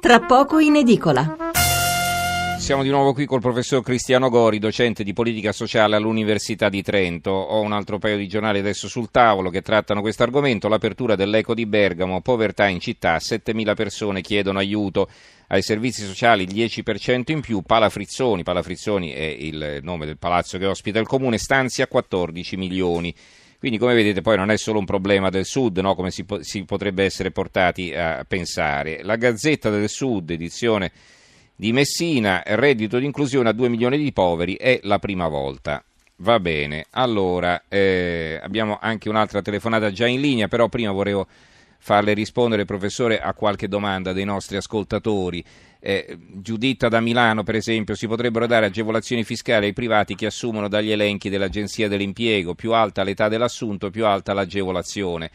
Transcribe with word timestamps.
tra 0.00 0.18
poco 0.20 0.58
in 0.58 0.76
edicola. 0.76 1.36
Siamo 2.58 2.82
di 2.82 2.88
nuovo 2.88 3.12
qui 3.12 3.26
col 3.26 3.40
professor 3.40 3.82
Cristiano 3.82 4.30
Gori, 4.30 4.58
docente 4.58 5.04
di 5.04 5.12
politica 5.12 5.52
sociale 5.52 5.96
all'Università 5.96 6.70
di 6.70 6.82
Trento. 6.82 7.30
Ho 7.30 7.60
un 7.60 7.72
altro 7.72 7.98
paio 7.98 8.16
di 8.16 8.26
giornali 8.26 8.60
adesso 8.60 8.88
sul 8.88 9.10
tavolo 9.10 9.50
che 9.50 9.60
trattano 9.60 10.00
questo 10.00 10.22
argomento. 10.22 10.68
L'apertura 10.68 11.16
dell'Eco 11.16 11.52
di 11.52 11.66
Bergamo, 11.66 12.22
povertà 12.22 12.66
in 12.66 12.80
città, 12.80 13.16
7.000 13.16 13.74
persone 13.74 14.22
chiedono 14.22 14.58
aiuto 14.58 15.08
ai 15.48 15.62
servizi 15.62 16.04
sociali, 16.04 16.46
10% 16.46 17.32
in 17.32 17.40
più. 17.40 17.60
Palafrizzoni, 17.60 18.42
Palafrizzoni 18.42 19.10
è 19.10 19.36
il 19.38 19.80
nome 19.82 20.06
del 20.06 20.16
palazzo 20.16 20.56
che 20.56 20.66
ospita 20.66 20.98
il 20.98 21.06
comune, 21.06 21.36
stanzia 21.36 21.86
14 21.86 22.56
milioni. 22.56 23.14
Quindi 23.60 23.76
come 23.76 23.92
vedete 23.92 24.22
poi 24.22 24.38
non 24.38 24.50
è 24.50 24.56
solo 24.56 24.78
un 24.78 24.86
problema 24.86 25.28
del 25.28 25.44
Sud, 25.44 25.76
no? 25.80 25.94
come 25.94 26.10
si, 26.10 26.24
po- 26.24 26.42
si, 26.42 26.64
potrebbe 26.64 27.04
essere 27.04 27.30
portati 27.30 27.92
a 27.92 28.24
pensare. 28.26 29.02
La 29.02 29.16
Gazzetta 29.16 29.68
del 29.68 29.90
Sud, 29.90 30.30
edizione 30.30 30.90
di 31.54 31.70
Messina, 31.74 32.42
reddito 32.42 32.98
di 32.98 33.04
inclusione 33.04 33.50
a 33.50 33.52
2 33.52 33.68
milioni 33.68 33.98
di 33.98 34.12
poveri, 34.14 34.56
è 34.56 34.80
la 34.84 34.98
prima 34.98 35.28
volta. 35.28 35.84
Va 36.22 36.40
bene, 36.40 36.86
allora 36.92 37.64
eh, 37.68 38.40
abbiamo 38.42 38.78
anche 38.80 39.10
un'altra 39.10 39.42
telefonata 39.42 39.92
già 39.92 40.06
in 40.06 40.22
linea, 40.22 40.48
però 40.48 40.68
prima 40.68 40.90
volevo 40.90 41.26
farle 41.76 42.14
rispondere, 42.14 42.64
professore, 42.64 43.20
a 43.20 43.34
qualche 43.34 43.68
domanda 43.68 44.14
dei 44.14 44.24
nostri 44.24 44.56
ascoltatori. 44.56 45.44
Eh, 45.82 46.18
Giuditta 46.18 46.88
da 46.88 47.00
Milano, 47.00 47.42
per 47.42 47.54
esempio, 47.54 47.94
si 47.94 48.06
potrebbero 48.06 48.46
dare 48.46 48.66
agevolazioni 48.66 49.24
fiscali 49.24 49.66
ai 49.66 49.72
privati 49.72 50.14
che 50.14 50.26
assumono 50.26 50.68
dagli 50.68 50.92
elenchi 50.92 51.30
dell'Agenzia 51.30 51.88
dell'Impiego, 51.88 52.54
più 52.54 52.72
alta 52.72 53.02
l'età 53.02 53.28
dell'assunto, 53.28 53.90
più 53.90 54.04
alta 54.04 54.34
l'agevolazione. 54.34 55.30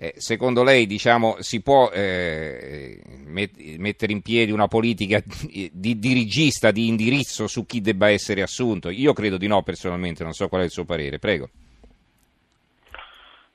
Eh, 0.00 0.14
secondo 0.16 0.62
lei 0.62 0.86
diciamo, 0.86 1.38
si 1.40 1.60
può 1.60 1.90
eh, 1.90 3.00
met- 3.26 3.58
mettere 3.78 4.12
in 4.12 4.22
piedi 4.22 4.52
una 4.52 4.68
politica 4.68 5.20
di, 5.24 5.68
di 5.74 5.98
dirigista, 5.98 6.70
di 6.70 6.86
indirizzo 6.86 7.48
su 7.48 7.66
chi 7.66 7.80
debba 7.80 8.08
essere 8.08 8.42
assunto? 8.42 8.90
Io 8.90 9.12
credo 9.12 9.36
di 9.36 9.48
no 9.48 9.62
personalmente, 9.62 10.22
non 10.22 10.34
so 10.34 10.46
qual 10.48 10.60
è 10.60 10.64
il 10.64 10.70
suo 10.70 10.84
parere, 10.84 11.18
prego. 11.18 11.48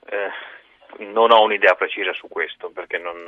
Eh, 0.05 1.05
non 1.13 1.31
ho 1.31 1.43
un'idea 1.43 1.75
precisa 1.75 2.11
su 2.11 2.27
questo 2.27 2.71
perché 2.71 2.97
non, 2.97 3.23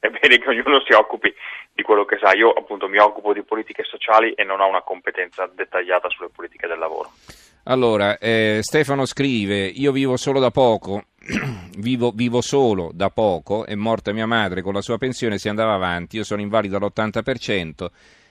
è 0.00 0.08
bene 0.08 0.38
che 0.38 0.48
ognuno 0.48 0.80
si 0.86 0.92
occupi 0.92 1.32
di 1.72 1.82
quello 1.82 2.04
che 2.04 2.18
sa. 2.20 2.34
Io 2.34 2.50
appunto 2.50 2.88
mi 2.88 2.98
occupo 2.98 3.32
di 3.32 3.42
politiche 3.42 3.84
sociali 3.84 4.32
e 4.32 4.44
non 4.44 4.60
ho 4.60 4.68
una 4.68 4.82
competenza 4.82 5.50
dettagliata 5.52 6.08
sulle 6.08 6.30
politiche 6.34 6.66
del 6.66 6.78
lavoro. 6.78 7.12
Allora, 7.64 8.16
eh, 8.18 8.60
Stefano 8.62 9.04
scrive, 9.04 9.66
io 9.66 9.92
vivo 9.92 10.16
solo 10.16 10.40
da 10.40 10.50
poco, 10.50 11.04
vivo, 11.76 12.12
vivo, 12.14 12.40
solo 12.40 12.90
da 12.94 13.10
poco, 13.10 13.66
è 13.66 13.74
morta 13.74 14.12
mia 14.12 14.26
madre, 14.26 14.62
con 14.62 14.72
la 14.72 14.80
sua 14.80 14.96
pensione 14.96 15.36
si 15.36 15.50
andava 15.50 15.74
avanti, 15.74 16.16
io 16.16 16.24
sono 16.24 16.40
invalido 16.40 16.76
all'80%, 16.78 17.86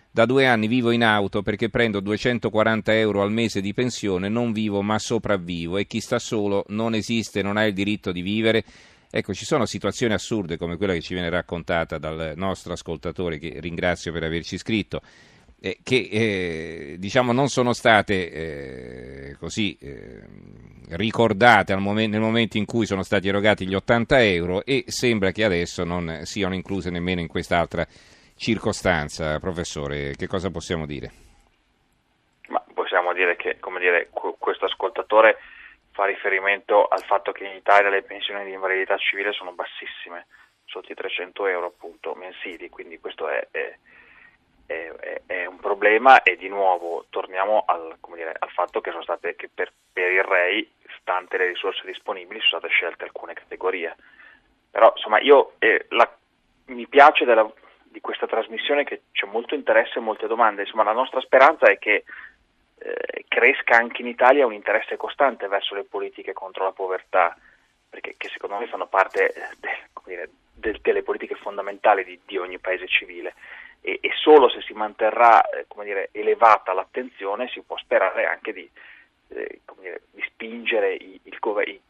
da 0.10 0.26
due 0.26 0.48
anni 0.48 0.66
vivo 0.66 0.90
in 0.90 1.04
auto 1.04 1.44
perché 1.44 1.70
prendo 1.70 2.00
240 2.00 2.98
euro 2.98 3.22
al 3.22 3.32
mese 3.32 3.62
di 3.62 3.76
pensione, 3.76 4.28
non 4.28 4.52
vivo 4.54 4.82
ma 4.82 4.98
sopravvivo 4.98 5.78
e 5.78 5.86
chi 5.86 6.00
sta 6.00 6.18
solo 6.18 6.64
non 6.70 6.96
esiste, 6.96 7.44
non 7.44 7.58
ha 7.58 7.66
il 7.66 7.74
diritto 7.74 8.12
di 8.12 8.22
vivere 8.22 8.64
Ecco, 9.10 9.34
ci 9.34 9.46
sono 9.46 9.66
situazioni 9.66 10.14
assurde 10.14 10.58
come 10.58 10.76
quella 10.76 10.94
che 10.94 11.02
ci 11.02 11.14
viene 11.14 11.30
raccontata 11.30 11.98
dal 11.98 12.34
nostro 12.36 12.74
ascoltatore, 12.74 13.38
che 13.38 13.58
ringrazio 13.60 14.12
per 14.12 14.24
averci 14.24 14.58
scritto, 14.58 15.02
eh, 15.60 15.80
che 15.82 16.10
eh, 16.12 16.96
diciamo 17.00 17.32
non 17.32 17.48
sono 17.48 17.74
state 17.74 18.32
eh, 18.32 19.36
così 19.40 19.78
eh, 19.82 20.22
ricordate 20.90 21.76
momento, 21.78 22.18
nel 22.18 22.26
momento 22.26 22.58
in 22.58 22.66
cui 22.66 22.86
sono 22.86 23.02
stati 23.02 23.28
erogati 23.28 23.66
gli 23.66 23.74
80 23.74 24.24
euro 24.24 24.64
e 24.64 24.84
sembra 24.88 25.32
che 25.32 25.44
adesso 25.44 25.84
non 25.84 26.22
siano 26.24 26.54
incluse 26.54 26.90
nemmeno 26.90 27.22
in 27.22 27.28
quest'altra 27.28 27.88
circostanza. 28.36 29.40
Professore, 29.40 30.16
che 30.16 30.28
cosa 30.28 30.52
possiamo 30.52 30.86
dire? 30.86 31.12
Ma 32.50 32.64
possiamo 32.74 33.14
dire 33.14 33.36
che, 33.36 33.58
dire, 33.80 34.10
questo 34.38 34.66
ascoltatore 34.66 35.38
fa 35.98 36.06
riferimento 36.06 36.86
al 36.86 37.04
fatto 37.06 37.32
che 37.32 37.44
in 37.44 37.56
Italia 37.56 37.90
le 37.90 38.04
pensioni 38.04 38.46
di 38.46 38.52
invalidità 38.52 38.96
civile 38.98 39.32
sono 39.32 39.54
bassissime, 39.54 40.28
sotto 40.64 40.92
i 40.92 40.96
300 40.96 41.48
euro 41.48 41.66
appunto 41.66 42.14
mensili, 42.14 42.70
quindi 42.70 43.00
questo 43.00 43.28
è, 43.28 43.48
è, 43.50 43.76
è, 44.68 45.22
è 45.26 45.46
un 45.48 45.58
problema 45.58 46.22
e 46.22 46.36
di 46.36 46.50
nuovo 46.50 47.08
torniamo 47.10 47.64
al, 47.66 47.98
dire, 48.14 48.36
al 48.38 48.52
fatto 48.52 48.80
che, 48.80 48.94
state, 49.02 49.36
che 49.36 49.50
per, 49.52 49.74
per, 49.92 50.12
il 50.12 50.24
REI, 50.24 50.72
stante 51.00 51.38
le 51.38 51.48
risorse 51.48 51.82
disponibili, 51.84 52.42
sono 52.42 52.60
state 52.60 52.74
scelte 52.74 53.06
alcune 53.06 53.34
categorie. 53.34 53.96
Però 54.70 54.94
insomma 54.96 55.20
io 55.20 55.54
eh, 55.58 55.88
la, 55.90 56.16
mi 56.66 56.86
piace 56.86 57.26
della, 57.26 57.52
di 57.86 58.02
questa 58.02 58.28
trasmissione 58.28 58.84
che 58.84 59.02
c'è 59.14 59.26
molto 59.26 59.56
interesse 59.56 59.98
e 59.98 60.02
molte 60.02 60.28
domande, 60.28 60.62
insomma 60.62 60.84
la 60.84 60.94
nostra 60.94 61.22
speranza 61.22 61.66
è 61.66 61.80
che 61.80 62.04
eh, 62.78 63.17
cresca 63.38 63.76
anche 63.76 64.02
in 64.02 64.08
Italia 64.08 64.48
un 64.48 64.54
interesse 64.54 64.98
costante 64.98 65.48
verso 65.48 65.76
le 65.76 65.84
politiche 65.84 66.34
contro 66.34 66.64
la 66.64 66.72
povertà, 66.72 67.38
perché 67.88 68.16
secondo 68.30 68.58
me 68.58 68.66
fanno 68.66 68.88
parte 68.88 69.32
eh, 69.32 69.42
de, 69.60 69.70
dire, 70.06 70.30
de, 70.56 70.80
delle 70.82 71.04
politiche 71.04 71.36
fondamentali 71.36 72.04
di, 72.04 72.20
di 72.26 72.36
ogni 72.40 72.58
paese 72.58 72.88
civile. 72.88 73.36
E, 73.82 74.00
e, 74.02 74.10
solo 74.16 74.50
se 74.50 74.62
si 74.62 74.74
manterrà 74.74 75.48
eh, 75.50 75.68
dire, 75.84 76.10
elevata 76.14 76.74
l'attenzione 76.74 77.48
si 77.50 77.62
può 77.62 77.78
sperare 77.78 78.26
anche 78.26 78.54
di, 78.54 78.68
eh, 79.30 79.62
dire, 79.88 80.02
di 80.12 80.22
spingere 80.28 80.94
il, 80.94 81.20
il, 81.24 81.40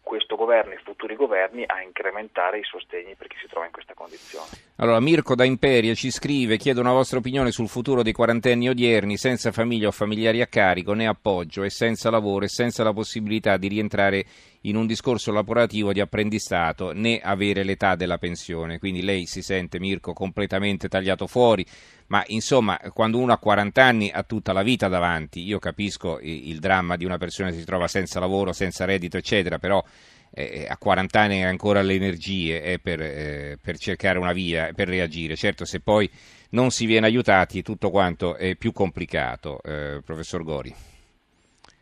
questo 0.02 0.36
governo 0.36 0.72
e 0.72 0.76
i 0.76 0.82
futuri 0.84 1.16
governi 1.16 1.64
a 1.66 1.82
incrementare 1.82 2.60
i 2.60 2.64
sostegni 2.64 3.16
per 3.16 3.28
chi 3.28 3.36
si 3.42 3.48
trova 3.48 3.66
in 3.66 3.72
questa 3.72 3.94
condizione. 3.94 4.48
Allora, 4.78 5.00
Mirko 5.00 5.36
da 5.36 5.44
Imperia 5.44 5.94
ci 5.96 6.12
scrive, 6.12 6.58
chiedo 6.58 6.80
una 6.80 6.92
vostra 6.92 7.18
opinione 7.18 7.52
sul 7.52 7.68
futuro 7.68 8.04
dei 8.04 8.14
quarantenni 8.14 8.70
odierni 8.70 9.18
senza 9.18 9.52
famiglia 9.52 9.88
o 9.88 9.92
familiari 9.92 10.42
a 10.42 10.48
carico, 10.48 10.94
né 10.94 11.08
appoggio 11.08 11.64
e 11.64 11.70
senza 11.70 12.10
lavoro 12.10 12.46
e 12.46 12.50
senza 12.50 12.84
la 12.84 12.94
possibilità 12.94 13.58
di 13.58 13.68
rientrare 13.68 14.26
in 14.68 14.76
un 14.76 14.86
discorso 14.86 15.32
lavorativo 15.32 15.94
di 15.94 16.00
apprendistato 16.00 16.92
né 16.92 17.20
avere 17.20 17.64
l'età 17.64 17.96
della 17.96 18.18
pensione. 18.18 18.80
Quindi 18.80 19.02
lei 19.02 19.26
si 19.26 19.42
sente, 19.42 19.80
Mirko, 19.80 20.14
completamente 20.14 20.88
tagliato 20.88 21.26
fuori, 21.28 21.66
ma 22.08 22.24
insomma, 22.28 22.80
quando 22.94 23.18
uno 23.18 23.34
ha 23.34 23.38
40 23.38 23.84
anni 23.84 24.12
ha 24.12 24.24
tutta 24.24 24.54
la 24.54 24.64
vita 24.64 24.88
davanti. 24.88 25.44
Io 25.44 25.60
capisco 25.60 26.20
il 26.22 26.60
dramma 26.60 26.96
di 26.96 27.06
una 27.06 27.18
persona 27.18 27.50
che 27.50 27.58
si 27.58 27.66
trova 27.66 27.88
senza 27.88 28.20
lavoro, 28.20 28.52
senza 28.54 28.86
reddito, 28.86 29.18
eccetera, 29.18 29.58
però 29.58 29.84
eh, 30.32 30.66
a 30.68 30.78
40 30.78 31.20
anni 31.20 31.44
ha 31.44 31.50
ancora 31.50 31.82
le 31.82 31.94
energie 31.94 32.62
eh, 32.62 32.80
per, 32.80 33.02
eh, 33.02 33.58
per, 33.62 33.78
cercare 33.78 34.20
una 34.20 34.34
via, 34.34 34.72
per 34.74 34.88
reagire. 34.88 35.36
Certo, 35.36 35.66
se 35.66 35.80
poi 35.80 36.10
non 36.52 36.72
si 36.72 36.86
viene 36.86 37.08
aiutati, 37.08 37.62
tutto 37.62 37.90
quanto 37.90 38.36
è 38.36 38.56
più 38.56 38.74
complicato. 38.74 39.62
Eh, 39.64 40.02
professor 40.06 40.44
Gori. 40.44 40.74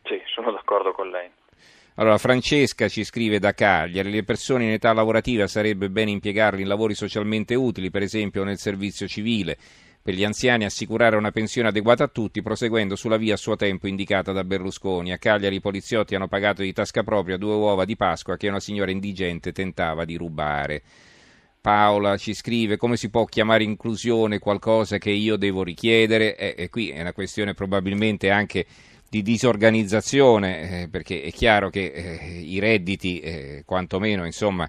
Sì, 0.04 0.22
sono 0.26 0.52
d'accordo 0.52 0.92
con 0.92 1.10
lei. 1.10 1.28
Allora, 1.98 2.18
Francesca 2.18 2.88
ci 2.88 3.04
scrive 3.04 3.38
da 3.38 3.54
Cagliari, 3.54 4.10
le 4.10 4.22
persone 4.22 4.64
in 4.64 4.70
età 4.70 4.92
lavorativa 4.92 5.46
sarebbe 5.46 5.88
bene 5.88 6.10
impiegarle 6.10 6.60
in 6.60 6.68
lavori 6.68 6.94
socialmente 6.94 7.54
utili, 7.54 7.88
per 7.88 8.02
esempio 8.02 8.44
nel 8.44 8.58
servizio 8.58 9.08
civile. 9.08 9.56
Per 10.02 10.12
gli 10.12 10.22
anziani 10.22 10.66
assicurare 10.66 11.16
una 11.16 11.30
pensione 11.30 11.68
adeguata 11.68 12.04
a 12.04 12.08
tutti, 12.08 12.42
proseguendo 12.42 12.96
sulla 12.96 13.16
via 13.16 13.32
a 13.32 13.38
suo 13.38 13.56
tempo 13.56 13.86
indicata 13.86 14.32
da 14.32 14.44
Berlusconi. 14.44 15.10
A 15.10 15.16
Cagliari 15.16 15.56
i 15.56 15.60
poliziotti 15.60 16.14
hanno 16.14 16.28
pagato 16.28 16.60
di 16.60 16.74
tasca 16.74 17.02
propria 17.02 17.38
due 17.38 17.54
uova 17.54 17.86
di 17.86 17.96
Pasqua 17.96 18.36
che 18.36 18.48
una 18.48 18.60
signora 18.60 18.90
indigente 18.90 19.52
tentava 19.52 20.04
di 20.04 20.16
rubare. 20.16 20.82
Paola 21.62 22.18
ci 22.18 22.34
scrive 22.34 22.76
come 22.76 22.96
si 22.96 23.08
può 23.08 23.24
chiamare 23.24 23.64
inclusione 23.64 24.38
qualcosa 24.38 24.98
che 24.98 25.10
io 25.10 25.36
devo 25.36 25.64
richiedere 25.64 26.36
e, 26.36 26.54
e 26.56 26.68
qui 26.68 26.90
è 26.90 27.00
una 27.00 27.12
questione 27.12 27.54
probabilmente 27.54 28.30
anche 28.30 28.66
di 29.08 29.22
disorganizzazione 29.22 30.82
eh, 30.82 30.88
perché 30.88 31.22
è 31.22 31.30
chiaro 31.30 31.70
che 31.70 31.92
eh, 31.92 32.40
i 32.40 32.58
redditi 32.58 33.20
eh, 33.20 33.62
quantomeno 33.64 34.24
insomma 34.24 34.68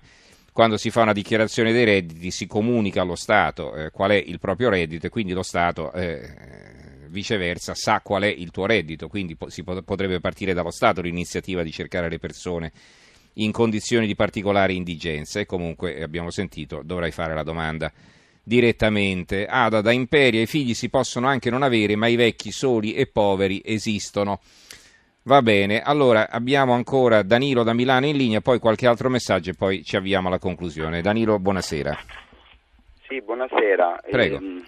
quando 0.52 0.78
si 0.78 0.90
fa 0.90 1.02
una 1.02 1.14
dichiarazione 1.14 1.72
dei 1.72 1.86
redditi 1.86 2.31
si 2.31 2.47
comunica 2.47 3.02
allo 3.02 3.16
Stato 3.16 3.76
eh, 3.76 3.91
qual 3.91 4.11
è 4.11 4.16
il 4.16 4.40
proprio 4.40 4.70
reddito 4.70 5.06
e 5.06 5.09
quindi 5.09 5.34
lo 5.34 5.44
Stato 5.44 5.91
eh, 5.94 6.78
viceversa 7.09 7.73
sa 7.73 8.02
qual 8.02 8.23
è 8.23 8.28
il 8.28 8.52
tuo 8.52 8.66
reddito, 8.66 9.08
quindi 9.08 9.35
po- 9.35 9.50
si 9.50 9.64
pot- 9.64 9.84
potrebbe 9.84 10.20
partire 10.20 10.53
dallo 10.53 10.72
Stato 10.72 11.02
l'iniziativa 11.02 11.64
di 11.64 11.72
cercare 11.72 12.09
le 12.09 12.20
persone 12.20 12.72
in 13.34 13.52
condizioni 13.52 14.08
di 14.08 14.16
particolare 14.16 14.73
indigenza 14.73 15.40
e 15.40 15.46
comunque 15.46 15.96
eh, 15.96 16.03
abbiamo 16.03 16.32
sentito 16.32 16.82
dovrai 16.84 17.11
fare 17.11 17.35
la 17.35 17.44
domanda 17.44 17.91
direttamente. 18.47 19.46
Ada 19.46 19.82
da 19.82 19.91
Imperia 19.91 20.41
i 20.41 20.47
figli 20.47 20.73
si 20.73 20.90
possono 20.90 21.28
anche 21.28 21.49
non 21.49 21.64
avere, 21.64 21.97
ma 21.97 22.08
i 22.08 22.16
vecchi 22.16 22.52
soli 22.52 22.94
e 22.94 23.05
poveri 23.05 23.61
esistono. 23.66 24.40
Va 25.23 25.41
bene, 25.41 25.82
allora 25.82 26.29
abbiamo 26.29 26.72
ancora 26.72 27.22
Danilo 27.23 27.64
da 27.64 27.73
Milano 27.73 28.05
in 28.05 28.16
linea, 28.16 28.40
poi 28.40 28.59
qualche 28.59 28.88
altro 28.88 29.09
messaggio 29.09 29.49
e 29.49 29.55
poi 29.55 29.84
ci 29.84 29.97
avviamo 29.97 30.29
alla 30.29 30.40
conclusione. 30.40 31.02
Danilo, 31.02 31.38
buonasera. 31.38 31.97
Sì, 33.05 33.22
buonasera. 33.22 34.03
Prego. 34.09 34.38
Eh, 34.38 34.64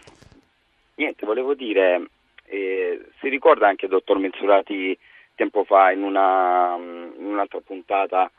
niente, 0.95 1.25
volevo 1.25 1.53
dire, 1.53 2.09
eh, 2.47 3.05
si 3.21 3.29
ricorda 3.29 3.69
anche 3.69 3.85
il 3.85 3.91
dottor 3.91 4.17
Mensurati 4.17 4.97
tempo 5.35 5.63
fa 5.63 5.91
in, 5.91 6.03
una, 6.03 6.75
in 6.75 7.25
un'altra 7.25 7.61
puntata 7.65 8.29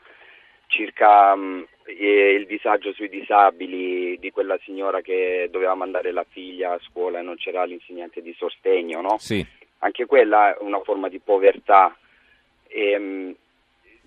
circa 0.71 1.33
um, 1.33 1.65
il 1.85 2.45
disagio 2.47 2.93
sui 2.93 3.09
disabili 3.09 4.17
di 4.17 4.31
quella 4.31 4.57
signora 4.63 5.01
che 5.01 5.49
doveva 5.51 5.75
mandare 5.75 6.11
la 6.11 6.25
figlia 6.27 6.71
a 6.71 6.79
scuola 6.89 7.19
e 7.19 7.21
non 7.21 7.35
c'era 7.35 7.63
l'insegnante 7.65 8.21
di 8.21 8.33
sostegno, 8.37 9.01
no? 9.01 9.17
Sì. 9.19 9.45
Anche 9.79 10.05
quella 10.05 10.55
è 10.55 10.57
una 10.61 10.79
forma 10.81 11.09
di 11.09 11.19
povertà. 11.19 11.95
E, 12.67 12.95
um, 12.95 13.35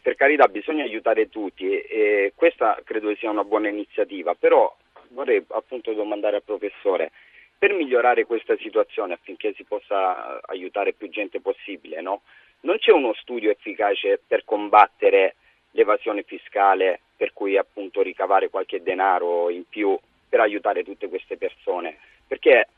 per 0.01 0.17
carità 0.17 0.49
bisogna 0.49 0.85
aiutare 0.85 1.29
tutti 1.29 1.71
e, 1.71 1.87
e 1.89 2.33
questa 2.35 2.79
credo 2.85 3.15
sia 3.17 3.31
una 3.31 3.45
buona 3.45 3.69
iniziativa, 3.69 4.35
però 4.35 4.75
vorrei 5.09 5.43
appunto 5.49 5.93
domandare 5.93 6.37
al 6.37 6.43
professore, 6.43 7.11
per 7.57 7.73
migliorare 7.73 8.25
questa 8.25 8.57
situazione 8.59 9.15
affinché 9.15 9.55
si 9.55 9.65
possa 9.65 10.41
aiutare 10.47 10.93
più 10.93 11.09
gente 11.09 11.41
possibile, 11.41 12.01
no? 12.03 12.23
non 12.65 12.79
c'è 12.79 12.93
uno 12.93 13.15
studio 13.15 13.51
efficace 13.51 14.21
per 14.27 14.45
combattere 14.45 15.37
l'evasione 15.75 16.23
fiscale, 16.23 17.01
per 17.17 17.33
cui 17.33 17.57
appunto 17.57 18.03
ricavare 18.03 18.49
qualche 18.49 18.83
denaro 18.83 19.51
in 19.51 19.69
più 19.69 19.97
per 20.29 20.41
aiutare 20.41 20.83
tutte 20.83 21.09
queste 21.09 21.37
persone, 21.37 21.97
perché 22.27 22.69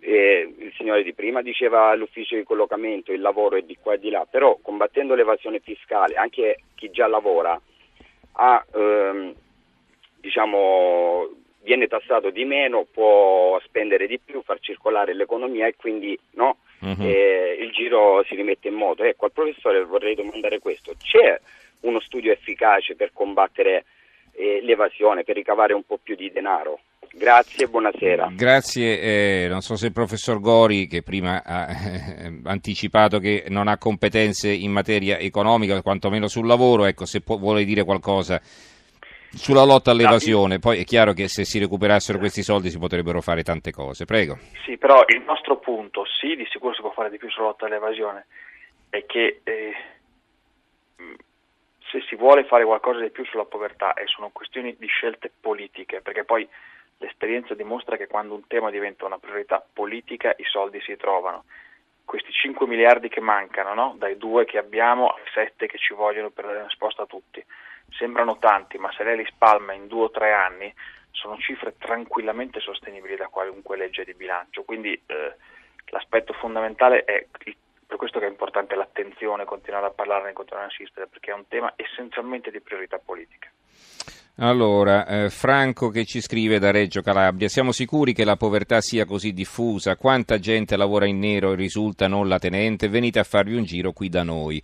eh, 0.00 0.54
il 0.58 0.72
signore 0.76 1.02
di 1.02 1.14
prima 1.14 1.42
diceva 1.42 1.94
l'ufficio 1.94 2.36
di 2.36 2.42
collocamento, 2.42 3.12
il 3.12 3.20
lavoro 3.20 3.56
è 3.56 3.62
di 3.62 3.76
qua 3.80 3.94
e 3.94 3.98
di 3.98 4.10
là, 4.10 4.26
però 4.30 4.58
combattendo 4.60 5.14
l'evasione 5.14 5.60
fiscale, 5.60 6.14
anche 6.14 6.62
chi 6.74 6.90
già 6.90 7.06
lavora 7.06 7.60
ha 8.32 8.64
ehm, 8.74 9.34
diciamo 10.16 11.28
viene 11.62 11.88
tassato 11.88 12.30
di 12.30 12.44
meno, 12.44 12.86
può 12.90 13.60
spendere 13.64 14.06
di 14.06 14.18
più, 14.18 14.42
far 14.42 14.60
circolare 14.60 15.14
l'economia 15.14 15.66
e 15.66 15.76
quindi 15.76 16.18
no, 16.32 16.56
uh-huh. 16.80 17.02
eh, 17.02 17.56
il 17.60 17.70
giro 17.70 18.24
si 18.26 18.34
rimette 18.34 18.68
in 18.68 18.74
moto. 18.74 19.04
Ecco, 19.04 19.26
al 19.26 19.32
professore 19.32 19.84
vorrei 19.84 20.14
domandare 20.14 20.58
questo, 20.58 20.94
c'è 21.00 21.40
uno 21.80 22.00
studio 22.00 22.32
efficace 22.32 22.94
per 22.94 23.10
combattere 23.12 23.84
eh, 24.32 24.60
l'evasione, 24.62 25.24
per 25.24 25.36
ricavare 25.36 25.72
un 25.72 25.84
po' 25.84 25.98
più 26.02 26.14
di 26.14 26.30
denaro? 26.30 26.80
Grazie 27.12 27.66
buonasera. 27.66 28.30
Grazie, 28.36 29.00
eh, 29.00 29.48
non 29.48 29.62
so 29.62 29.74
se 29.74 29.86
il 29.86 29.92
professor 29.92 30.38
Gori, 30.40 30.86
che 30.86 31.02
prima 31.02 31.42
ha 31.44 31.66
eh, 31.68 32.40
anticipato 32.44 33.18
che 33.18 33.46
non 33.48 33.66
ha 33.66 33.78
competenze 33.78 34.48
in 34.48 34.70
materia 34.70 35.18
economica, 35.18 35.82
quantomeno 35.82 36.28
sul 36.28 36.46
lavoro, 36.46 36.84
ecco, 36.84 37.06
se 37.06 37.20
può, 37.20 37.36
vuole 37.36 37.64
dire 37.64 37.82
qualcosa 37.82 38.40
sulla 39.32 39.64
lotta 39.64 39.92
all'evasione, 39.92 40.58
poi 40.58 40.80
è 40.80 40.84
chiaro 40.84 41.12
che 41.12 41.28
se 41.28 41.44
si 41.44 41.58
recuperassero 41.58 42.18
questi 42.18 42.42
soldi 42.42 42.70
si 42.70 42.78
potrebbero 42.78 43.20
fare 43.20 43.42
tante 43.42 43.70
cose. 43.70 44.04
Prego. 44.04 44.38
Sì, 44.64 44.76
però 44.76 45.04
il 45.06 45.22
nostro 45.22 45.58
punto, 45.58 46.04
sì, 46.04 46.34
di 46.34 46.46
sicuro 46.50 46.74
si 46.74 46.80
può 46.80 46.90
fare 46.90 47.10
di 47.10 47.18
più 47.18 47.30
sulla 47.30 47.46
lotta 47.46 47.66
all'evasione, 47.66 48.26
è 48.88 49.06
che 49.06 49.40
eh, 49.44 49.72
se 51.90 52.02
si 52.08 52.16
vuole 52.16 52.44
fare 52.44 52.64
qualcosa 52.64 53.00
di 53.00 53.10
più 53.10 53.24
sulla 53.24 53.44
povertà 53.44 53.94
e 53.94 54.06
sono 54.06 54.30
questioni 54.32 54.74
di 54.78 54.86
scelte 54.86 55.30
politiche, 55.40 56.00
perché 56.00 56.24
poi 56.24 56.48
l'esperienza 56.98 57.54
dimostra 57.54 57.96
che 57.96 58.08
quando 58.08 58.34
un 58.34 58.46
tema 58.46 58.70
diventa 58.70 59.06
una 59.06 59.18
priorità 59.18 59.64
politica 59.72 60.34
i 60.36 60.44
soldi 60.44 60.80
si 60.80 60.96
trovano. 60.96 61.44
Questi 62.04 62.32
5 62.32 62.66
miliardi 62.66 63.08
che 63.08 63.20
mancano, 63.20 63.72
no? 63.74 63.94
dai 63.96 64.16
2 64.16 64.44
che 64.44 64.58
abbiamo 64.58 65.10
ai 65.10 65.22
7 65.32 65.66
che 65.68 65.78
ci 65.78 65.94
vogliono 65.94 66.30
per 66.30 66.44
dare 66.44 66.56
una 66.58 66.66
risposta 66.66 67.02
a 67.02 67.06
tutti 67.06 67.44
sembrano 67.90 68.38
tanti, 68.38 68.78
ma 68.78 68.90
se 68.92 69.04
lei 69.04 69.16
li 69.16 69.26
spalma 69.26 69.72
in 69.72 69.86
due 69.86 70.04
o 70.04 70.10
tre 70.10 70.32
anni 70.32 70.72
sono 71.10 71.36
cifre 71.38 71.74
tranquillamente 71.76 72.60
sostenibili 72.60 73.16
da 73.16 73.28
qualunque 73.28 73.76
legge 73.76 74.04
di 74.04 74.14
bilancio. 74.14 74.62
Quindi 74.62 74.92
eh, 74.92 75.34
l'aspetto 75.86 76.32
fondamentale 76.32 77.04
è 77.04 77.26
per 77.90 77.98
questo 77.98 78.20
che 78.20 78.26
è 78.26 78.30
importante 78.30 78.76
l'attenzione, 78.76 79.44
continuare 79.44 79.86
a 79.86 79.90
parlarne, 79.90 80.32
continuare 80.32 80.68
a 80.68 80.70
insistere, 80.70 81.08
perché 81.08 81.32
è 81.32 81.34
un 81.34 81.48
tema 81.48 81.72
essenzialmente 81.74 82.52
di 82.52 82.60
priorità 82.60 82.98
politica. 82.98 83.50
Allora, 84.36 85.06
eh, 85.06 85.28
Franco 85.28 85.88
che 85.90 86.04
ci 86.04 86.20
scrive 86.20 86.58
da 86.58 86.70
Reggio 86.70 87.02
Calabria, 87.02 87.48
siamo 87.48 87.72
sicuri 87.72 88.12
che 88.12 88.24
la 88.24 88.36
povertà 88.36 88.80
sia 88.80 89.04
così 89.04 89.32
diffusa? 89.32 89.96
Quanta 89.96 90.38
gente 90.38 90.76
lavora 90.76 91.06
in 91.06 91.18
nero 91.18 91.52
e 91.52 91.56
risulta 91.56 92.06
non 92.06 92.28
la 92.28 92.38
tenente? 92.38 92.88
Venite 92.88 93.18
a 93.18 93.24
farvi 93.24 93.56
un 93.56 93.64
giro 93.64 93.92
qui 93.92 94.08
da 94.08 94.22
noi. 94.22 94.62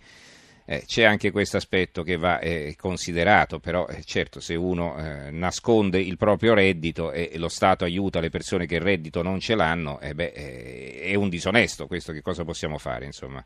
Eh, 0.69 0.83
c'è 0.85 1.05
anche 1.05 1.31
questo 1.31 1.55
aspetto 1.55 2.03
che 2.03 2.17
va 2.17 2.39
eh, 2.39 2.75
considerato, 2.77 3.57
però 3.57 3.87
eh, 3.87 4.03
certo 4.03 4.41
se 4.41 4.53
uno 4.55 4.97
eh, 4.97 5.31
nasconde 5.31 5.97
il 5.97 6.17
proprio 6.17 6.53
reddito 6.53 7.13
e, 7.13 7.29
e, 7.31 7.39
lo 7.39 7.47
Stato 7.47 7.85
aiuta 7.85 8.19
le 8.19 8.29
persone 8.29 8.65
che 8.65 8.75
il 8.75 8.81
reddito 8.81 9.21
non 9.21 9.39
ce 9.39 9.55
l'hanno, 9.55 9.97
eh, 10.01 10.13
beh, 10.13 10.33
eh, 10.35 10.99
è 11.03 11.15
un 11.15 11.29
disonesto, 11.29 11.87
questo 11.87 12.11
che 12.11 12.21
cosa 12.21 12.43
possiamo 12.43 12.77
fare? 12.79 13.05
Insomma, 13.05 13.41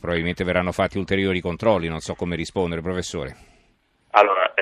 probabilmente 0.00 0.44
verranno 0.44 0.72
fatti 0.72 0.96
ulteriori 0.96 1.40
controlli, 1.42 1.88
non 1.88 2.00
so 2.00 2.14
come 2.14 2.36
rispondere, 2.36 2.80
professore. 2.80 3.36
Allora, 4.12 4.54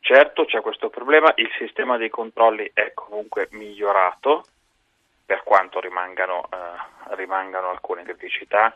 certo 0.00 0.46
c'è 0.46 0.62
questo 0.62 0.88
problema, 0.88 1.30
il 1.36 1.50
sistema 1.58 1.98
dei 1.98 2.08
controlli 2.08 2.70
è 2.72 2.92
comunque 2.94 3.48
migliorato, 3.50 4.44
per 5.26 5.42
quanto 5.42 5.78
rimangano, 5.78 6.48
rimangano 7.16 7.68
alcune 7.68 8.02
criticità 8.04 8.72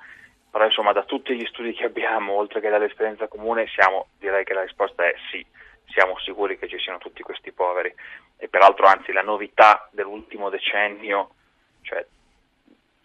però 0.54 0.66
insomma 0.66 0.92
da 0.92 1.02
tutti 1.02 1.34
gli 1.34 1.44
studi 1.46 1.72
che 1.72 1.86
abbiamo, 1.86 2.34
oltre 2.34 2.60
che 2.60 2.68
dall'esperienza 2.68 3.26
comune, 3.26 3.66
siamo, 3.66 4.06
direi 4.20 4.44
che 4.44 4.54
la 4.54 4.62
risposta 4.62 5.04
è 5.04 5.12
sì, 5.28 5.44
siamo 5.88 6.16
sicuri 6.20 6.56
che 6.56 6.68
ci 6.68 6.78
siano 6.78 6.98
tutti 6.98 7.24
questi 7.24 7.50
poveri. 7.50 7.92
E 8.36 8.46
peraltro 8.46 8.86
anzi 8.86 9.10
la 9.10 9.22
novità 9.22 9.88
dell'ultimo 9.90 10.50
decennio, 10.50 11.30
cioè 11.82 12.06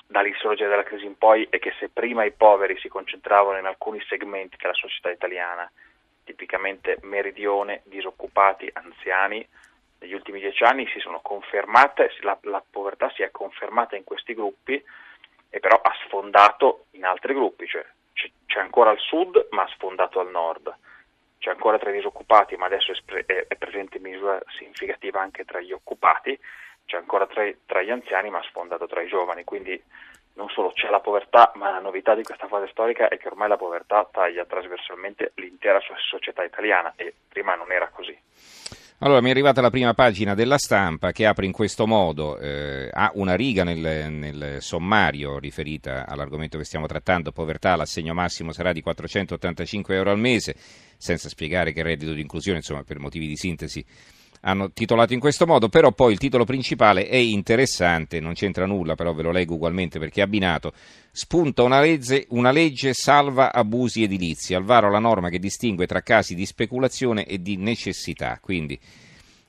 dall'insorgere 0.05 0.69
della 0.69 0.83
crisi 0.83 1.05
in 1.05 1.17
poi, 1.17 1.47
è 1.49 1.57
che 1.57 1.73
se 1.79 1.89
prima 1.89 2.23
i 2.23 2.33
poveri 2.33 2.77
si 2.77 2.87
concentravano 2.87 3.57
in 3.57 3.65
alcuni 3.65 3.99
segmenti 4.07 4.55
della 4.61 4.75
società 4.75 5.09
italiana, 5.09 5.67
tipicamente 6.23 6.99
meridione, 7.01 7.81
disoccupati, 7.85 8.69
anziani, 8.73 9.43
negli 9.97 10.13
ultimi 10.13 10.39
dieci 10.39 10.63
anni 10.63 10.87
la, 12.21 12.37
la 12.41 12.63
povertà 12.69 13.09
si 13.15 13.23
è 13.23 13.31
confermata 13.31 13.95
in 13.95 14.03
questi 14.03 14.35
gruppi 14.35 14.83
e 15.49 15.59
però 15.59 15.79
ha 15.81 15.93
sfondato 16.05 16.85
in 16.91 17.05
altri 17.05 17.33
gruppi, 17.33 17.67
cioè 17.67 17.85
c'è 18.45 18.59
ancora 18.59 18.89
al 18.89 18.99
sud 18.99 19.47
ma 19.51 19.63
ha 19.63 19.67
sfondato 19.67 20.19
al 20.19 20.29
nord, 20.29 20.73
c'è 21.39 21.49
ancora 21.49 21.77
tra 21.77 21.89
i 21.89 21.93
disoccupati 21.93 22.55
ma 22.57 22.65
adesso 22.65 22.91
è, 23.25 23.55
presente 23.57 23.97
in 23.97 24.03
misura 24.03 24.41
significativa 24.57 25.21
anche 25.21 25.45
tra 25.45 25.59
gli 25.59 25.71
occupati, 25.71 26.37
c'è 26.85 26.97
ancora 26.97 27.27
tra, 27.27 27.43
tra 27.65 27.81
gli 27.81 27.91
anziani 27.91 28.29
ma 28.29 28.39
ha 28.39 28.43
sfondato 28.43 28.87
tra 28.87 29.01
i 29.01 29.07
giovani, 29.07 29.43
quindi 29.43 29.81
non 30.33 30.49
solo 30.49 30.71
c'è 30.71 30.89
la 30.89 31.01
povertà, 31.01 31.51
ma 31.55 31.71
la 31.71 31.79
novità 31.79 32.15
di 32.15 32.23
questa 32.23 32.47
fase 32.47 32.69
storica 32.71 33.09
è 33.09 33.17
che 33.17 33.27
ormai 33.27 33.49
la 33.49 33.57
povertà 33.57 34.07
taglia 34.09 34.45
trasversalmente 34.45 35.33
l'intera 35.35 35.81
società 36.09 36.43
italiana 36.43 36.93
e 36.95 37.13
prima 37.27 37.55
non 37.55 37.71
era 37.71 37.89
così. 37.89 38.17
Allora, 39.01 39.21
mi 39.21 39.29
è 39.29 39.31
arrivata 39.31 39.61
la 39.61 39.69
prima 39.69 39.93
pagina 39.93 40.33
della 40.33 40.57
stampa 40.57 41.13
che 41.13 41.25
apre 41.25 41.45
in 41.45 41.53
questo 41.53 41.87
modo, 41.87 42.37
eh, 42.37 42.89
ha 42.91 43.11
una 43.13 43.33
riga 43.33 43.63
nel, 43.63 44.11
nel, 44.11 44.57
sommario 44.59 45.39
riferita 45.39 46.05
all'argomento 46.05 46.57
che 46.57 46.65
stiamo 46.65 46.85
trattando, 46.85 47.31
povertà, 47.31 47.77
l'assegno 47.77 48.13
massimo 48.13 48.51
sarà 48.51 48.73
di 48.73 48.81
485 48.81 49.95
euro 49.95 50.11
al 50.11 50.19
mese, 50.19 50.53
senza 50.97 51.29
spiegare 51.29 51.71
che 51.71 51.81
reddito 51.81 52.11
di 52.11 52.19
inclusione, 52.19 52.57
insomma, 52.57 52.83
per 52.83 52.99
motivi 52.99 53.25
di 53.25 53.37
sintesi 53.37 53.85
hanno 54.41 54.71
titolato 54.71 55.13
in 55.13 55.19
questo 55.19 55.45
modo, 55.45 55.69
però 55.69 55.91
poi 55.91 56.13
il 56.13 56.17
titolo 56.17 56.45
principale 56.45 57.07
è 57.07 57.15
interessante, 57.15 58.19
non 58.19 58.33
c'entra 58.33 58.65
nulla, 58.65 58.95
però 58.95 59.13
ve 59.13 59.23
lo 59.23 59.31
leggo 59.31 59.55
ugualmente 59.55 59.99
perché 59.99 60.21
è 60.21 60.23
abbinato. 60.23 60.73
Spunta 61.11 61.63
una 61.63 61.81
legge, 61.81 62.25
una 62.29 62.51
legge 62.51 62.93
salva 62.93 63.51
abusi 63.51 64.03
edilizi, 64.03 64.53
al 64.53 64.63
varo 64.63 64.89
la 64.89 64.99
norma 64.99 65.29
che 65.29 65.39
distingue 65.39 65.87
tra 65.87 66.01
casi 66.01 66.35
di 66.35 66.45
speculazione 66.45 67.25
e 67.25 67.41
di 67.41 67.57
necessità, 67.57 68.39
quindi 68.41 68.79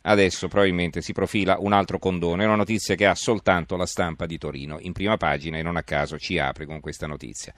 adesso 0.02 0.48
probabilmente 0.48 1.02
si 1.02 1.12
profila 1.12 1.58
un 1.60 1.72
altro 1.72 1.98
condono, 1.98 2.42
è 2.42 2.46
una 2.46 2.56
notizia 2.56 2.94
che 2.94 3.06
ha 3.06 3.14
soltanto 3.14 3.76
la 3.76 3.86
stampa 3.86 4.26
di 4.26 4.38
Torino, 4.38 4.78
in 4.80 4.92
prima 4.92 5.16
pagina 5.16 5.58
e 5.58 5.62
non 5.62 5.76
a 5.76 5.82
caso 5.82 6.18
ci 6.18 6.38
apre 6.38 6.66
con 6.66 6.80
questa 6.80 7.06
notizia. 7.06 7.52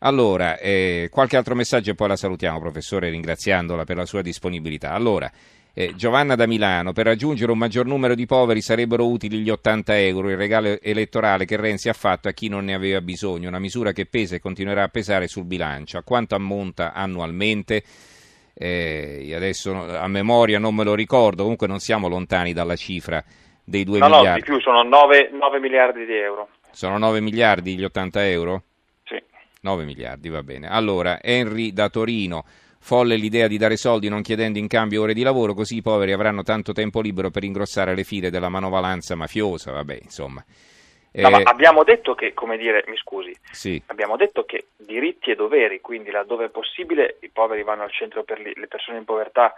Allora, 0.00 0.58
eh, 0.58 1.08
qualche 1.10 1.36
altro 1.36 1.54
messaggio 1.54 1.90
e 1.90 1.94
poi 1.94 2.08
la 2.08 2.16
salutiamo 2.16 2.60
professore 2.60 3.10
ringraziandola 3.10 3.84
per 3.84 3.96
la 3.96 4.06
sua 4.06 4.22
disponibilità. 4.22 4.92
Allora, 4.92 5.30
eh, 5.72 5.94
Giovanna 5.94 6.34
da 6.34 6.46
Milano, 6.46 6.92
per 6.92 7.06
raggiungere 7.06 7.52
un 7.52 7.58
maggior 7.58 7.86
numero 7.86 8.14
di 8.14 8.26
poveri 8.26 8.60
sarebbero 8.60 9.06
utili 9.06 9.38
gli 9.38 9.50
80 9.50 9.98
euro, 10.00 10.30
il 10.30 10.36
regalo 10.36 10.80
elettorale 10.80 11.44
che 11.44 11.56
Renzi 11.56 11.88
ha 11.88 11.92
fatto 11.92 12.28
a 12.28 12.32
chi 12.32 12.48
non 12.48 12.64
ne 12.64 12.74
aveva 12.74 13.00
bisogno, 13.00 13.48
una 13.48 13.58
misura 13.58 13.92
che 13.92 14.06
pesa 14.06 14.34
e 14.34 14.40
continuerà 14.40 14.82
a 14.82 14.88
pesare 14.88 15.28
sul 15.28 15.44
bilancio. 15.44 15.98
A 15.98 16.02
quanto 16.02 16.34
ammonta 16.34 16.92
annualmente? 16.92 17.82
Eh, 18.52 19.32
adesso 19.34 19.72
a 19.72 20.06
memoria 20.08 20.58
non 20.58 20.74
me 20.74 20.84
lo 20.84 20.94
ricordo, 20.94 21.42
comunque 21.42 21.66
non 21.66 21.78
siamo 21.78 22.08
lontani 22.08 22.52
dalla 22.52 22.76
cifra 22.76 23.22
dei 23.64 23.84
2 23.84 23.98
no, 23.98 24.06
miliardi. 24.06 24.28
No, 24.28 24.34
di 24.34 24.42
più, 24.42 24.60
sono 24.60 24.82
9, 24.82 25.30
9 25.32 25.60
miliardi 25.60 26.04
di 26.04 26.14
euro. 26.14 26.48
Sono 26.72 26.98
9 26.98 27.20
miliardi 27.20 27.76
gli 27.76 27.84
80 27.84 28.28
euro? 28.28 28.62
Sì. 29.04 29.22
9 29.62 29.84
miliardi, 29.84 30.28
va 30.28 30.42
bene. 30.42 30.68
Allora, 30.68 31.20
Henry 31.22 31.72
da 31.72 31.88
Torino. 31.88 32.44
Folle 32.82 33.16
l'idea 33.16 33.46
di 33.46 33.58
dare 33.58 33.76
soldi 33.76 34.08
non 34.08 34.22
chiedendo 34.22 34.58
in 34.58 34.66
cambio 34.66 35.02
ore 35.02 35.14
di 35.14 35.22
lavoro, 35.22 35.54
così 35.54 35.76
i 35.76 35.82
poveri 35.82 36.12
avranno 36.12 36.42
tanto 36.42 36.72
tempo 36.72 37.00
libero 37.00 37.30
per 37.30 37.44
ingrossare 37.44 37.94
le 37.94 38.04
file 38.04 38.30
della 38.30 38.48
manovalanza 38.48 39.14
mafiosa. 39.14 39.70
Vabbè, 39.70 39.98
insomma, 40.02 40.44
No, 41.12 41.28
ma 41.28 41.40
abbiamo 41.42 41.82
detto 41.82 42.14
che, 42.14 42.32
come 42.34 42.56
dire, 42.56 42.84
mi 42.86 42.96
scusi, 42.96 43.36
sì. 43.50 43.82
abbiamo 43.86 44.16
detto 44.16 44.44
che 44.44 44.68
diritti 44.76 45.32
e 45.32 45.34
doveri, 45.34 45.80
quindi 45.80 46.12
laddove 46.12 46.44
è 46.44 46.50
possibile 46.50 47.16
i 47.22 47.30
poveri 47.30 47.64
vanno 47.64 47.82
al 47.82 47.90
centro 47.90 48.22
per 48.22 48.38
le 48.38 48.66
persone 48.68 48.98
in 48.98 49.04
povertà 49.04 49.52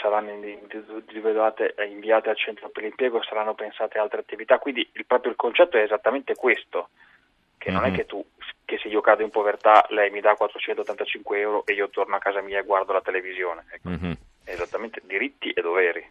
saranno 0.00 0.30
individuate 0.30 1.74
e 1.76 1.86
inviate 1.86 2.28
al 2.28 2.36
centro 2.36 2.68
per 2.68 2.82
l'impiego, 2.82 3.22
saranno 3.22 3.54
pensate 3.54 3.98
altre 3.98 4.20
attività, 4.20 4.58
quindi 4.58 4.86
il, 4.92 5.06
proprio 5.06 5.30
il 5.30 5.36
concetto 5.36 5.78
è 5.78 5.82
esattamente 5.82 6.34
questo, 6.34 6.90
che 7.56 7.70
mm-hmm. 7.70 7.78
non 7.78 7.88
è 7.88 7.90
mhm. 7.90 7.96
che 7.96 8.06
tu, 8.06 8.24
che 8.64 8.78
se 8.78 8.88
io 8.88 9.00
cado 9.00 9.22
in 9.22 9.30
povertà 9.30 9.86
lei 9.90 10.10
mi 10.10 10.20
dà 10.20 10.34
485 10.34 11.38
euro 11.38 11.66
e 11.66 11.74
io 11.74 11.88
torno 11.90 12.16
a 12.16 12.18
casa 12.18 12.40
mia 12.40 12.60
e 12.60 12.64
guardo 12.64 12.92
la 12.92 13.00
televisione, 13.00 13.64
ecco. 13.70 13.88
mm-hmm. 13.88 14.12
esattamente 14.44 15.02
diritti 15.04 15.50
e 15.50 15.60
doveri. 15.60 16.10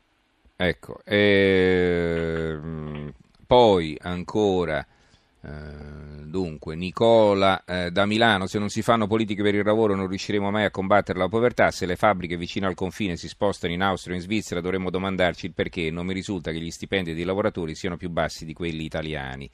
Ecco, 0.55 0.99
e... 1.05 2.59
poi 3.45 3.97
ancora... 4.01 4.85
Eh 5.45 6.03
Dunque, 6.33 6.73
Nicola 6.73 7.63
eh, 7.63 7.91
da 7.91 8.07
Milano, 8.07 8.47
se 8.47 8.57
non 8.57 8.69
si 8.69 8.81
fanno 8.81 9.05
politiche 9.05 9.43
per 9.43 9.53
il 9.53 9.63
lavoro 9.63 9.93
non 9.93 10.07
riusciremo 10.07 10.49
mai 10.49 10.63
a 10.63 10.71
combattere 10.71 11.19
la 11.19 11.27
povertà, 11.27 11.69
se 11.69 11.85
le 11.85 11.95
fabbriche 11.95 12.37
vicino 12.37 12.65
al 12.65 12.73
confine 12.73 13.17
si 13.17 13.27
spostano 13.27 13.71
in 13.71 13.83
Austria 13.83 14.15
o 14.15 14.17
in 14.17 14.23
Svizzera 14.23 14.59
dovremmo 14.59 14.89
domandarci 14.89 15.45
il 15.45 15.53
perché, 15.53 15.91
non 15.91 16.07
mi 16.07 16.13
risulta 16.13 16.49
che 16.49 16.57
gli 16.57 16.71
stipendi 16.71 17.13
dei 17.13 17.23
lavoratori 17.23 17.75
siano 17.75 17.97
più 17.97 18.09
bassi 18.09 18.45
di 18.45 18.53
quelli 18.53 18.83
italiani. 18.83 19.47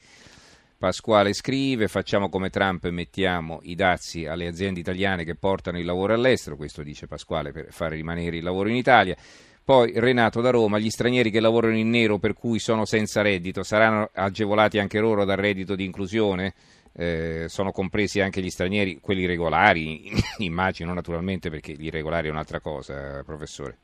Pasquale 0.80 1.34
scrive, 1.34 1.88
facciamo 1.88 2.30
come 2.30 2.48
Trump 2.48 2.86
e 2.86 2.90
mettiamo 2.90 3.58
i 3.64 3.74
dazi 3.74 4.24
alle 4.24 4.46
aziende 4.46 4.80
italiane 4.80 5.24
che 5.24 5.34
portano 5.34 5.78
il 5.78 5.84
lavoro 5.84 6.14
all'estero, 6.14 6.56
questo 6.56 6.82
dice 6.82 7.06
Pasquale 7.06 7.52
per 7.52 7.66
fare 7.68 7.96
rimanere 7.96 8.38
il 8.38 8.42
lavoro 8.42 8.70
in 8.70 8.76
Italia. 8.76 9.14
Poi 9.62 9.92
Renato 9.94 10.40
da 10.40 10.48
Roma, 10.48 10.78
gli 10.78 10.88
stranieri 10.88 11.30
che 11.30 11.40
lavorano 11.40 11.76
in 11.76 11.90
nero 11.90 12.16
per 12.16 12.32
cui 12.32 12.58
sono 12.58 12.86
senza 12.86 13.20
reddito 13.20 13.62
saranno 13.62 14.08
agevolati 14.14 14.78
anche 14.78 15.00
loro 15.00 15.26
dal 15.26 15.36
reddito 15.36 15.74
di 15.74 15.84
inclusione? 15.84 16.54
Eh, 16.96 17.44
sono 17.48 17.72
compresi 17.72 18.22
anche 18.22 18.40
gli 18.40 18.48
stranieri, 18.48 19.00
quelli 19.02 19.26
regolari, 19.26 20.10
immagino 20.38 20.94
naturalmente 20.94 21.50
perché 21.50 21.74
gli 21.74 21.88
irregolari 21.88 22.28
è 22.28 22.30
un'altra 22.30 22.60
cosa, 22.60 23.22
professore. 23.22 23.76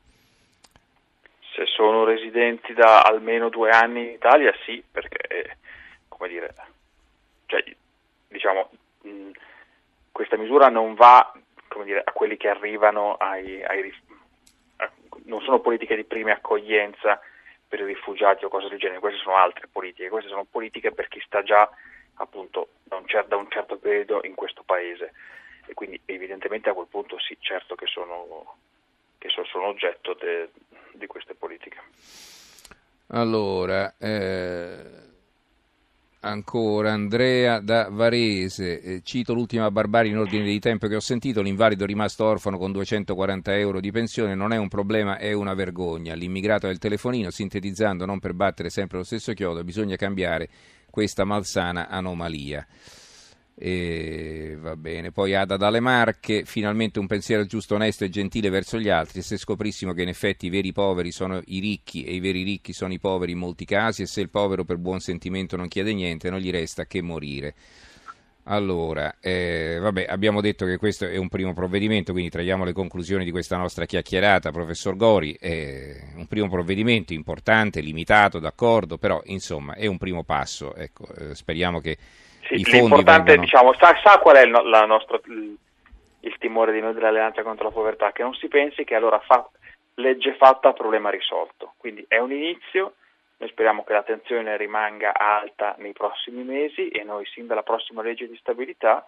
Se 1.53 1.63
sono 1.67 2.05
residenti 2.05 2.73
da 2.73 3.01
almeno 3.01 3.49
due 3.49 3.69
anni 3.69 3.99
in 3.99 4.13
Italia 4.13 4.51
sì, 4.65 4.83
perché 4.91 5.57
come 6.07 6.29
dire, 6.29 6.51
cioè, 7.47 7.63
diciamo, 8.27 8.69
mh, 9.01 9.31
questa 10.11 10.37
misura 10.37 10.69
non 10.69 10.93
va 10.93 11.31
dire, 11.83 12.01
a 12.03 12.11
quelli 12.11 12.37
che 12.37 12.49
arrivano 12.49 13.15
ai, 13.15 13.63
ai, 13.63 13.93
non 15.23 15.41
sono 15.41 15.59
politiche 15.59 15.95
di 15.95 16.03
prima 16.03 16.33
accoglienza 16.33 17.19
per 17.67 17.79
i 17.81 17.85
rifugiati 17.85 18.45
o 18.45 18.49
cose 18.49 18.69
del 18.69 18.79
genere, 18.79 18.99
queste 18.99 19.19
sono 19.19 19.35
altre 19.35 19.67
politiche, 19.67 20.09
queste 20.09 20.29
sono 20.29 20.45
politiche 20.49 20.91
per 20.91 21.07
chi 21.07 21.21
sta 21.25 21.43
già 21.43 21.69
appunto 22.15 22.69
da 22.83 22.95
un, 22.95 23.05
cer- 23.05 23.27
da 23.27 23.35
un 23.35 23.49
certo 23.49 23.77
periodo 23.77 24.21
in 24.23 24.35
questo 24.35 24.63
paese 24.63 25.13
e 25.65 25.73
quindi 25.73 25.99
evidentemente 26.05 26.69
a 26.69 26.73
quel 26.73 26.87
punto 26.87 27.19
sì, 27.19 27.37
certo 27.39 27.75
che 27.75 27.85
sono, 27.87 28.55
che 29.17 29.29
sono 29.29 29.65
oggetto 29.65 30.13
de- 30.13 30.49
di 30.93 31.07
queste 31.07 31.35
politiche. 31.35 31.77
Allora, 33.07 33.93
eh 33.99 35.15
Ancora 36.19 36.93
Andrea 36.93 37.59
da 37.59 37.89
Varese, 37.91 38.81
eh, 38.81 39.01
cito 39.03 39.35
l'ultima 39.35 39.69
barbarie 39.69 40.09
in 40.09 40.17
ordine 40.17 40.45
di 40.45 40.59
tempo 40.59 40.87
che 40.87 40.95
ho 40.95 40.99
sentito, 40.99 41.43
l'invalido 41.43 41.85
rimasto 41.85 42.25
orfano 42.25 42.57
con 42.57 42.71
240 42.71 43.55
euro 43.55 43.79
di 43.79 43.91
pensione 43.91 44.33
non 44.33 44.51
è 44.51 44.57
un 44.57 44.67
problema, 44.67 45.17
è 45.17 45.33
una 45.33 45.53
vergogna. 45.53 46.15
L'immigrato 46.15 46.67
è 46.67 46.71
il 46.71 46.79
telefonino, 46.79 47.29
sintetizzando 47.29 48.05
non 48.05 48.17
per 48.17 48.33
battere 48.33 48.71
sempre 48.71 48.97
lo 48.97 49.03
stesso 49.03 49.33
chiodo, 49.33 49.63
bisogna 49.63 49.95
cambiare 49.95 50.49
questa 50.89 51.23
malsana 51.23 51.87
anomalia. 51.87 52.65
E 53.59 54.55
va 54.59 54.75
bene, 54.75 55.11
poi 55.11 55.33
Ada 55.33 55.57
dalle 55.57 55.79
Marche, 55.79 56.45
finalmente 56.45 56.99
un 56.99 57.07
pensiero 57.07 57.43
giusto, 57.45 57.73
onesto 57.73 58.03
e 58.03 58.09
gentile 58.09 58.49
verso 58.49 58.77
gli 58.77 58.89
altri. 58.89 59.23
Se 59.23 59.35
scoprissimo 59.35 59.93
che 59.93 60.03
in 60.03 60.09
effetti 60.09 60.45
i 60.45 60.49
veri 60.49 60.71
poveri 60.71 61.11
sono 61.11 61.41
i 61.45 61.59
ricchi 61.59 62.03
e 62.03 62.13
i 62.13 62.19
veri 62.19 62.43
ricchi 62.43 62.71
sono 62.71 62.93
i 62.93 62.99
poveri 62.99 63.31
in 63.31 63.39
molti 63.39 63.65
casi, 63.65 64.03
e 64.03 64.05
se 64.05 64.21
il 64.21 64.29
povero 64.29 64.63
per 64.63 64.77
buon 64.77 64.99
sentimento 64.99 65.55
non 65.57 65.67
chiede 65.69 65.91
niente, 65.93 66.29
non 66.29 66.39
gli 66.39 66.51
resta 66.51 66.85
che 66.85 67.01
morire. 67.01 67.55
Allora, 68.43 69.15
eh, 69.19 69.79
vabbè, 69.81 70.05
abbiamo 70.07 70.39
detto 70.39 70.65
che 70.65 70.77
questo 70.77 71.05
è 71.05 71.17
un 71.17 71.27
primo 71.27 71.53
provvedimento, 71.53 72.11
quindi 72.11 72.29
traiamo 72.29 72.63
le 72.63 72.73
conclusioni 72.73 73.25
di 73.25 73.31
questa 73.31 73.57
nostra 73.57 73.85
chiacchierata, 73.85 74.51
professor 74.51 74.95
Gori. 74.95 75.33
È 75.33 76.11
un 76.15 76.27
primo 76.27 76.47
provvedimento 76.47 77.11
importante, 77.11 77.81
limitato, 77.81 78.37
d'accordo, 78.37 78.99
però 78.99 79.19
insomma 79.25 79.73
è 79.73 79.87
un 79.87 79.97
primo 79.97 80.23
passo. 80.23 80.75
Ecco, 80.75 81.07
eh, 81.15 81.33
speriamo 81.35 81.79
che 81.81 81.97
sì, 82.55 82.71
l'importante, 82.71 83.35
vengano... 83.35 83.41
diciamo, 83.41 83.73
sa, 83.73 83.99
sa, 84.03 84.19
qual 84.19 84.37
è 84.37 84.43
il, 84.43 84.51
la 84.51 84.85
nostra, 84.85 85.19
il, 85.25 85.57
timore 86.39 86.71
di 86.71 86.79
noi 86.79 86.93
dell'Alleanza 86.93 87.43
contro 87.43 87.65
la 87.65 87.73
povertà? 87.73 88.11
Che 88.11 88.23
non 88.23 88.33
si 88.35 88.47
pensi 88.47 88.83
che 88.83 88.95
allora 88.95 89.19
fa, 89.19 89.47
legge 89.95 90.35
fatta, 90.35 90.73
problema 90.73 91.09
risolto. 91.09 91.73
Quindi 91.77 92.05
è 92.07 92.17
un 92.17 92.31
inizio, 92.31 92.93
noi 93.37 93.49
speriamo 93.49 93.83
che 93.83 93.93
la 93.93 94.03
tensione 94.03 94.55
rimanga 94.57 95.13
alta 95.13 95.75
nei 95.79 95.93
prossimi 95.93 96.43
mesi 96.43 96.89
e 96.89 97.03
noi 97.03 97.25
sin 97.25 97.47
dalla 97.47 97.63
prossima 97.63 98.01
legge 98.01 98.27
di 98.27 98.37
stabilità, 98.37 99.05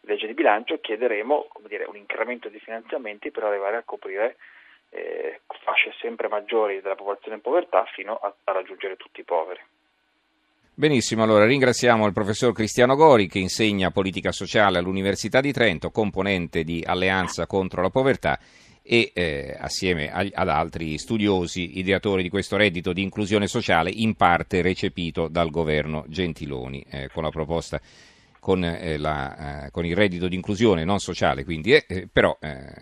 legge 0.00 0.26
di 0.26 0.34
bilancio, 0.34 0.80
chiederemo 0.80 1.48
dire, 1.66 1.84
un 1.84 1.96
incremento 1.96 2.48
di 2.48 2.58
finanziamenti 2.58 3.30
per 3.30 3.44
arrivare 3.44 3.76
a 3.76 3.82
coprire 3.84 4.36
eh, 4.94 5.40
fasce 5.64 5.92
sempre 5.98 6.28
maggiori 6.28 6.80
della 6.80 6.94
popolazione 6.94 7.36
in 7.36 7.42
povertà 7.42 7.84
fino 7.92 8.14
a, 8.14 8.32
a 8.44 8.52
raggiungere 8.52 8.96
tutti 8.96 9.20
i 9.20 9.24
poveri. 9.24 9.60
Benissimo, 10.76 11.22
allora 11.22 11.46
ringraziamo 11.46 12.04
il 12.04 12.12
professor 12.12 12.52
Cristiano 12.52 12.96
Gori 12.96 13.28
che 13.28 13.38
insegna 13.38 13.92
politica 13.92 14.32
sociale 14.32 14.78
all'Università 14.78 15.40
di 15.40 15.52
Trento, 15.52 15.92
componente 15.92 16.64
di 16.64 16.82
Alleanza 16.84 17.46
contro 17.46 17.80
la 17.80 17.90
povertà 17.90 18.40
e 18.82 19.12
eh, 19.14 19.56
assieme 19.56 20.10
ag- 20.10 20.32
ad 20.34 20.48
altri 20.48 20.98
studiosi 20.98 21.78
ideatori 21.78 22.24
di 22.24 22.28
questo 22.28 22.56
reddito 22.56 22.92
di 22.92 23.02
inclusione 23.02 23.46
sociale 23.46 23.90
in 23.90 24.14
parte 24.16 24.62
recepito 24.62 25.28
dal 25.28 25.50
governo 25.50 26.06
Gentiloni 26.08 26.84
eh, 26.90 27.08
con 27.08 27.22
la 27.22 27.30
proposta 27.30 27.80
con, 28.40 28.64
eh, 28.64 28.96
la, 28.96 29.66
eh, 29.66 29.70
con, 29.70 29.86
il 29.86 29.94
reddito 29.94 30.26
di 30.26 30.34
inclusione 30.34 30.84
non 30.84 30.98
sociale, 30.98 31.44
quindi, 31.44 31.72
eh, 31.72 31.84
eh, 31.86 32.08
però 32.12 32.36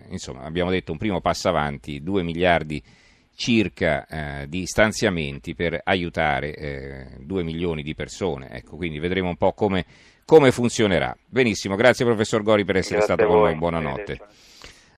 insomma 0.09 0.45
abbiamo 0.45 0.71
detto 0.71 0.93
un 0.93 0.99
primo 0.99 1.21
passo 1.21 1.51
avanti, 1.51 2.03
2 2.03 2.23
miliardi 2.23 2.77
di 2.77 3.01
circa 3.35 4.07
eh, 4.07 4.49
di 4.49 4.67
stanziamenti 4.67 5.55
per 5.55 5.81
aiutare 5.85 6.55
eh, 6.55 7.07
2 7.21 7.43
milioni 7.43 7.83
di 7.83 7.95
persone. 7.95 8.51
Ecco, 8.51 8.77
quindi 8.77 8.99
vedremo 8.99 9.29
un 9.29 9.37
po' 9.37 9.53
come, 9.53 9.85
come 10.25 10.53
funzionerà. 10.53 11.17
Benissimo, 11.27 11.75
grazie 11.77 12.05
professor 12.05 12.43
Gori 12.43 12.65
per 12.65 12.77
essere 12.77 12.97
grazie 12.97 13.15
stato 13.15 13.31
con 13.31 13.41
noi, 13.41 13.57
buonanotte. 13.57 14.21